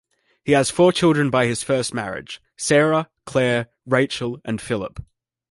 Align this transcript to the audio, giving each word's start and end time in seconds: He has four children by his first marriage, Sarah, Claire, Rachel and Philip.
He 0.43 0.53
has 0.53 0.71
four 0.71 0.91
children 0.91 1.29
by 1.29 1.45
his 1.45 1.61
first 1.61 1.93
marriage, 1.93 2.41
Sarah, 2.57 3.11
Claire, 3.27 3.67
Rachel 3.85 4.41
and 4.43 4.59
Philip. 4.59 4.99